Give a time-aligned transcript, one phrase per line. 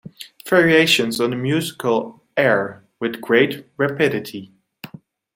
[0.47, 4.51] Variations on a musical air With great rapidity.